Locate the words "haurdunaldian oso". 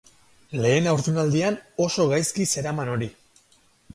0.91-2.07